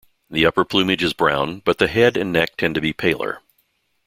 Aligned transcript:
The 0.31 0.47
upper 0.47 0.65
plumage 0.65 1.03
is 1.03 1.13
brown 1.13 1.59
but 1.63 1.77
the 1.77 1.87
head 1.87 2.17
and 2.17 2.33
neck 2.33 2.57
tend 2.57 2.73
to 2.73 2.81
be 2.81 2.91
paler. 2.91 3.39